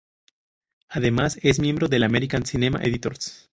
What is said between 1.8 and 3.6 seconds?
del American Cinema Editors.